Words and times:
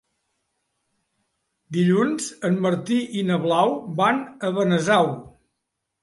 Dilluns 1.75 2.29
en 2.49 2.57
Martí 2.65 2.97
i 3.19 3.23
na 3.27 3.37
Blau 3.43 3.75
van 3.99 4.23
a 4.49 4.51
Benasau. 4.57 5.11